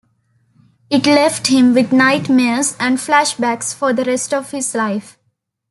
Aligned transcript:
It 0.89 1.05
left 1.05 1.45
him 1.45 1.75
with 1.75 1.91
nightmares 1.93 2.75
and 2.79 2.97
flashbacks 2.97 3.71
for 3.75 3.93
the 3.93 4.03
rest 4.03 4.33
of 4.33 4.49
his 4.49 4.73
life. 4.73 5.19